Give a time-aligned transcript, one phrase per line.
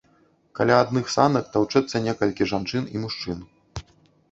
[0.59, 3.47] Каля адных санак таўчэцца некалькі жанчын і мужчын.